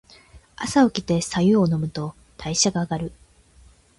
[0.55, 3.11] 朝おきて白湯を飲むと代謝が上がる。